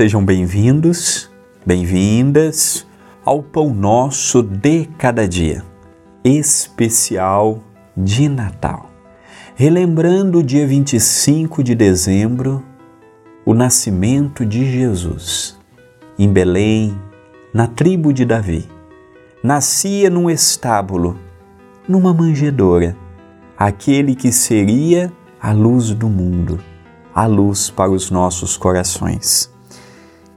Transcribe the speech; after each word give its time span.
Sejam 0.00 0.24
bem-vindos, 0.24 1.28
bem-vindas 1.66 2.86
ao 3.22 3.42
Pão 3.42 3.74
Nosso 3.74 4.42
de 4.42 4.86
Cada 4.96 5.28
Dia, 5.28 5.62
especial 6.24 7.62
de 7.94 8.26
Natal. 8.26 8.88
Relembrando 9.54 10.38
o 10.38 10.42
dia 10.42 10.66
25 10.66 11.62
de 11.62 11.74
dezembro, 11.74 12.64
o 13.44 13.52
nascimento 13.52 14.46
de 14.46 14.72
Jesus, 14.72 15.60
em 16.18 16.32
Belém, 16.32 16.98
na 17.52 17.66
tribo 17.66 18.10
de 18.10 18.24
Davi. 18.24 18.66
Nascia 19.44 20.08
num 20.08 20.30
estábulo, 20.30 21.18
numa 21.86 22.14
manjedoura, 22.14 22.96
aquele 23.54 24.14
que 24.14 24.32
seria 24.32 25.12
a 25.38 25.52
luz 25.52 25.90
do 25.90 26.08
mundo, 26.08 26.58
a 27.14 27.26
luz 27.26 27.68
para 27.68 27.90
os 27.90 28.10
nossos 28.10 28.56
corações. 28.56 29.59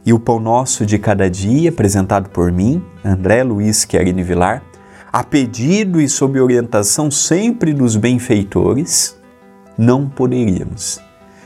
E 0.06 0.12
o 0.12 0.20
pão 0.20 0.40
nosso 0.40 0.86
de 0.86 0.98
cada 0.98 1.30
dia, 1.30 1.70
apresentado 1.70 2.30
por 2.30 2.52
mim, 2.52 2.84
André 3.04 3.44
Luiz 3.44 3.86
Querini 3.86 4.22
Vilar, 4.22 4.62
a 5.12 5.24
pedido 5.24 6.02
e 6.02 6.10
sob 6.10 6.40
orientação 6.40 7.10
sempre 7.10 7.72
dos 7.74 7.96
benfeitores, 7.96 9.18
não 9.78 10.10
poderíamos 10.10 11.00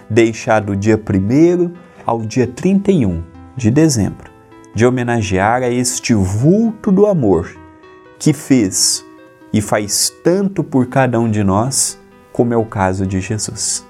deixar 0.10 0.62
do 0.62 0.76
dia 0.76 0.98
1 0.98 1.72
ao 2.06 2.22
dia 2.22 2.48
31 2.48 3.22
de 3.56 3.70
dezembro 3.70 4.32
de 4.74 4.86
homenagear 4.86 5.64
a 5.64 5.70
este 5.70 6.14
vulto 6.14 6.92
do 6.92 7.06
amor 7.06 7.50
que 8.20 8.32
fez 8.32 9.04
e 9.52 9.62
faz 9.62 10.12
tanto 10.24 10.64
por 10.64 10.88
cada 10.88 11.20
um 11.20 11.30
de 11.30 11.44
nós, 11.44 12.00
como 12.32 12.54
é 12.54 12.58
o 12.58 12.66
caso 12.66 13.06
de 13.06 13.20
Jesus. 13.20 13.86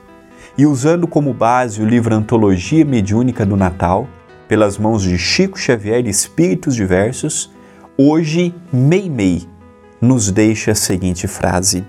E 0.57 0.65
usando 0.65 1.07
como 1.07 1.33
base 1.33 1.81
o 1.81 1.85
livro 1.85 2.15
Antologia 2.15 2.85
Mediúnica 2.85 3.45
do 3.45 3.55
Natal, 3.57 4.07
pelas 4.47 4.77
mãos 4.77 5.03
de 5.03 5.17
Chico 5.17 5.59
Xavier 5.59 6.05
e 6.05 6.09
Espíritos 6.09 6.75
Diversos, 6.75 7.51
hoje 7.97 8.55
Meimei 8.71 9.47
nos 9.99 10.31
deixa 10.31 10.71
a 10.71 10.75
seguinte 10.75 11.27
frase: 11.27 11.83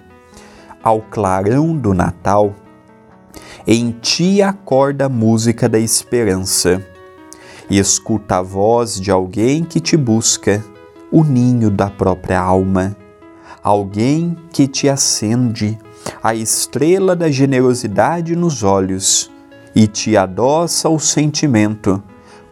Ao 0.83 1.01
clarão 1.01 1.77
do 1.77 1.95
Natal, 1.95 2.55
em 3.67 3.93
ti 3.93 4.43
acorda 4.43 5.07
a 5.07 5.09
música 5.09 5.69
da 5.69 5.79
esperança. 5.79 6.85
E 7.71 7.79
escuta 7.79 8.39
a 8.39 8.43
voz 8.43 8.99
de 8.99 9.11
alguém 9.11 9.63
que 9.63 9.79
te 9.79 9.95
busca, 9.95 10.65
o 11.13 11.23
ninho 11.23 11.71
da 11.71 11.91
própria 11.91 12.41
alma, 12.41 12.97
alguém 13.63 14.35
que 14.51 14.67
te 14.67 14.89
acende 14.89 15.79
a 16.23 16.35
estrela 16.35 17.15
da 17.15 17.31
generosidade 17.31 18.35
nos 18.35 18.63
olhos 18.63 19.31
e 19.75 19.87
te 19.87 20.17
adoça 20.17 20.89
o 20.89 20.99
sentimento 20.99 22.03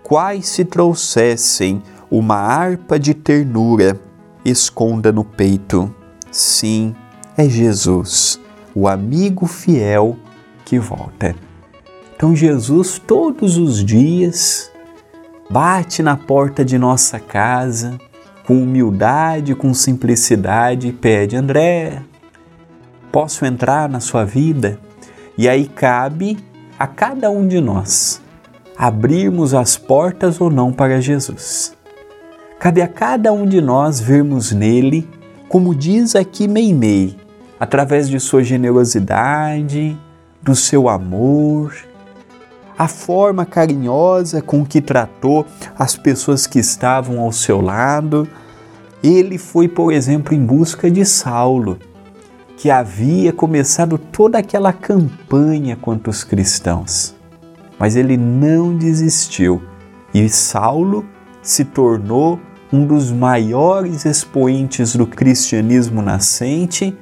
quais 0.06 0.46
se 0.46 0.64
trouxessem 0.64 1.82
uma 2.08 2.36
harpa 2.36 2.96
de 2.96 3.12
ternura, 3.12 4.00
esconda 4.44 5.10
no 5.10 5.24
peito. 5.24 5.92
Sim, 6.30 6.94
é 7.36 7.48
Jesus, 7.48 8.40
o 8.72 8.86
amigo 8.86 9.46
fiel 9.46 10.16
que 10.64 10.78
volta. 10.78 11.34
Então, 12.14 12.36
Jesus, 12.36 13.00
todos 13.04 13.58
os 13.58 13.84
dias, 13.84 14.70
bate 15.50 16.04
na 16.04 16.16
porta 16.16 16.64
de 16.64 16.78
nossa 16.78 17.18
casa, 17.18 17.98
com 18.46 18.62
humildade, 18.62 19.56
com 19.56 19.74
simplicidade, 19.74 20.86
e 20.86 20.92
pede: 20.92 21.34
André, 21.34 22.00
posso 23.10 23.44
entrar 23.44 23.88
na 23.88 23.98
sua 23.98 24.24
vida? 24.24 24.78
E 25.36 25.48
aí 25.48 25.66
cabe 25.66 26.38
a 26.78 26.86
cada 26.86 27.28
um 27.28 27.48
de 27.48 27.60
nós 27.60 28.24
abrirmos 28.78 29.54
as 29.54 29.78
portas 29.78 30.40
ou 30.40 30.50
não 30.50 30.72
para 30.72 31.00
Jesus. 31.00 31.74
Cabe 32.58 32.82
a 32.82 32.88
cada 32.88 33.32
um 33.32 33.46
de 33.46 33.60
nós 33.60 34.00
vermos 34.00 34.52
nele, 34.52 35.08
como 35.48 35.74
diz 35.74 36.14
aqui 36.14 36.46
Meimei, 36.46 37.16
através 37.58 38.08
de 38.08 38.20
sua 38.20 38.42
generosidade, 38.42 39.96
do 40.42 40.54
seu 40.54 40.88
amor, 40.88 41.74
a 42.78 42.86
forma 42.86 43.46
carinhosa 43.46 44.42
com 44.42 44.64
que 44.64 44.82
tratou 44.82 45.46
as 45.78 45.96
pessoas 45.96 46.46
que 46.46 46.58
estavam 46.58 47.20
ao 47.20 47.32
seu 47.32 47.60
lado. 47.60 48.28
Ele 49.02 49.38
foi, 49.38 49.68
por 49.68 49.92
exemplo, 49.92 50.34
em 50.34 50.44
busca 50.44 50.90
de 50.90 51.04
Saulo, 51.04 51.78
que 52.58 52.70
havia 52.70 53.32
começado 53.32 53.96
toda 53.96 54.38
aquela 54.38 54.72
campanha 54.72 55.76
contra 55.76 56.10
os 56.10 56.24
cristãos 56.24 57.16
mas 57.78 57.96
ele 57.96 58.16
não 58.16 58.76
desistiu 58.76 59.62
e 60.14 60.28
Saulo 60.30 61.04
se 61.42 61.62
tornou 61.62 62.40
um 62.72 62.86
dos 62.86 63.12
maiores 63.12 64.06
expoentes 64.06 64.96
do 64.96 65.06
cristianismo 65.06 66.00
nascente, 66.00 66.96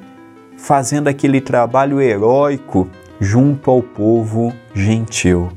fazendo 0.56 1.08
aquele 1.08 1.40
trabalho 1.40 2.00
heróico 2.00 2.88
junto 3.20 3.70
ao 3.70 3.82
povo 3.82 4.52
gentil. 4.74 5.48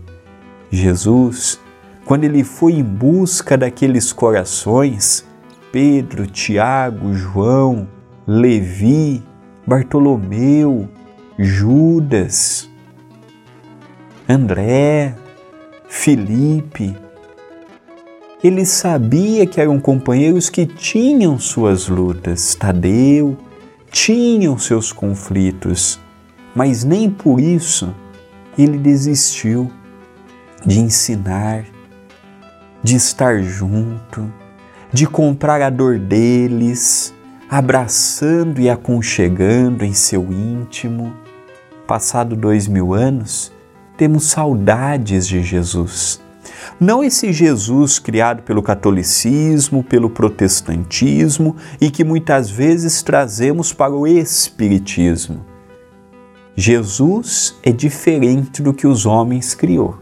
Jesus, 0.70 1.60
quando 2.06 2.26
ele 2.26 2.44
foi 2.44 2.74
em 2.74 2.84
busca 2.84 3.58
daqueles 3.58 4.14
corações, 4.14 5.26
Pedro, 5.72 6.28
Tiago, 6.28 7.14
João, 7.14 7.88
Levi, 8.28 9.24
Bartolomeu, 9.66 10.88
Judas, 11.40 12.67
André, 14.30 15.16
Felipe. 15.88 16.94
Ele 18.44 18.66
sabia 18.66 19.46
que 19.46 19.62
eram 19.62 19.80
companheiros 19.80 20.50
que 20.50 20.66
tinham 20.66 21.40
suas 21.40 21.88
lutas, 21.88 22.54
Tadeu, 22.54 23.38
tinham 23.90 24.58
seus 24.58 24.92
conflitos, 24.92 25.98
mas 26.54 26.84
nem 26.84 27.10
por 27.10 27.40
isso 27.40 27.96
ele 28.58 28.78
desistiu 28.78 29.72
de 30.66 30.82
ensinar, 30.82 31.64
de 32.84 32.98
estar 32.98 33.42
junto, 33.42 34.30
de 34.92 35.08
comprar 35.08 35.62
a 35.62 35.70
dor 35.70 35.98
deles, 35.98 37.14
abraçando 37.50 38.60
e 38.60 38.70
aconchegando 38.70 39.86
em 39.86 39.94
seu 39.94 40.34
íntimo. 40.34 41.14
Passado 41.88 42.36
dois 42.36 42.68
mil 42.68 42.94
anos, 42.94 43.56
temos 43.98 44.26
saudades 44.26 45.28
de 45.28 45.42
Jesus. 45.42 46.22
Não 46.80 47.04
esse 47.04 47.34
Jesus 47.34 47.98
criado 47.98 48.44
pelo 48.44 48.62
catolicismo, 48.62 49.84
pelo 49.84 50.10
protestantismo 50.10 51.56
e 51.82 51.90
que 51.90 52.04
muitas 52.04 52.50
vezes 52.50 53.02
trazemos 53.02 53.74
para 53.74 53.94
o 53.94 54.06
espiritismo. 54.06 55.44
Jesus 56.56 57.56
é 57.64 57.72
diferente 57.72 58.62
do 58.62 58.74
que 58.74 58.88
os 58.88 59.06
homens 59.06 59.56
criou. 59.56 59.98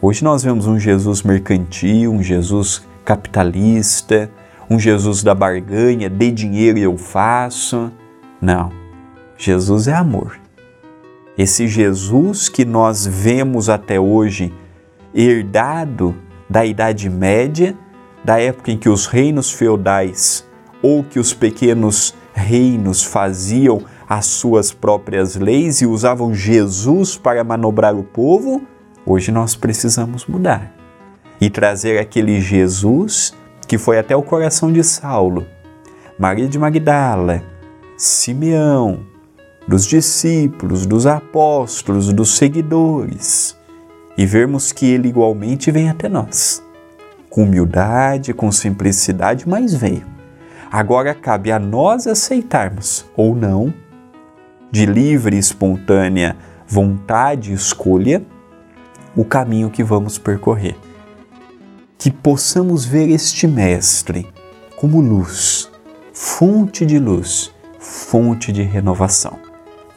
Hoje 0.00 0.24
nós 0.24 0.42
vemos 0.42 0.66
um 0.66 0.78
Jesus 0.78 1.22
mercantil, 1.22 2.12
um 2.12 2.22
Jesus 2.22 2.82
capitalista, 3.04 4.30
um 4.68 4.78
Jesus 4.78 5.22
da 5.22 5.34
barganha, 5.34 6.10
dê 6.10 6.30
dinheiro 6.30 6.78
e 6.78 6.82
eu 6.82 6.96
faço. 6.98 7.90
Não. 8.40 8.70
Jesus 9.36 9.88
é 9.88 9.94
amor. 9.94 10.41
Esse 11.36 11.66
Jesus 11.66 12.48
que 12.48 12.64
nós 12.64 13.06
vemos 13.06 13.68
até 13.68 13.98
hoje, 13.98 14.52
herdado 15.14 16.14
da 16.48 16.64
Idade 16.64 17.08
Média, 17.08 17.76
da 18.22 18.38
época 18.38 18.70
em 18.70 18.76
que 18.76 18.88
os 18.88 19.06
reinos 19.06 19.50
feudais 19.50 20.46
ou 20.82 21.02
que 21.02 21.18
os 21.18 21.32
pequenos 21.32 22.14
reinos 22.34 23.02
faziam 23.02 23.82
as 24.08 24.26
suas 24.26 24.72
próprias 24.72 25.36
leis 25.36 25.80
e 25.80 25.86
usavam 25.86 26.34
Jesus 26.34 27.16
para 27.16 27.42
manobrar 27.42 27.96
o 27.96 28.02
povo, 28.02 28.62
hoje 29.06 29.32
nós 29.32 29.56
precisamos 29.56 30.26
mudar 30.26 30.74
e 31.40 31.48
trazer 31.48 31.98
aquele 31.98 32.40
Jesus 32.40 33.34
que 33.66 33.78
foi 33.78 33.98
até 33.98 34.14
o 34.14 34.22
coração 34.22 34.70
de 34.70 34.84
Saulo, 34.84 35.46
Maria 36.18 36.46
de 36.46 36.58
Magdala, 36.58 37.42
Simeão, 37.96 39.11
dos 39.66 39.86
discípulos, 39.86 40.86
dos 40.86 41.06
apóstolos, 41.06 42.12
dos 42.12 42.36
seguidores 42.36 43.56
e 44.16 44.26
vermos 44.26 44.72
que 44.72 44.86
ele 44.86 45.08
igualmente 45.08 45.70
vem 45.70 45.88
até 45.88 46.08
nós. 46.08 46.62
Com 47.30 47.44
humildade, 47.44 48.34
com 48.34 48.52
simplicidade, 48.52 49.48
mas 49.48 49.74
veio. 49.74 50.06
Agora 50.70 51.14
cabe 51.14 51.50
a 51.50 51.58
nós 51.58 52.06
aceitarmos 52.06 53.04
ou 53.16 53.34
não, 53.34 53.72
de 54.70 54.86
livre 54.86 55.36
e 55.36 55.38
espontânea 55.38 56.36
vontade 56.66 57.50
e 57.50 57.54
escolha, 57.54 58.22
o 59.14 59.24
caminho 59.24 59.68
que 59.68 59.84
vamos 59.84 60.16
percorrer. 60.16 60.76
Que 61.98 62.10
possamos 62.10 62.86
ver 62.86 63.10
este 63.10 63.46
Mestre 63.46 64.26
como 64.76 65.00
luz, 65.00 65.70
fonte 66.14 66.86
de 66.86 66.98
luz, 66.98 67.52
fonte 67.78 68.50
de 68.50 68.62
renovação. 68.62 69.51